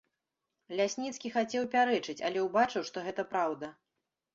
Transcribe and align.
Лясніцкі 0.79 1.33
хацеў 1.37 1.69
пярэчыць, 1.77 2.19
але 2.31 2.49
ўбачыў, 2.49 2.81
што 2.93 3.09
гэта 3.11 3.33
праўда. 3.37 3.77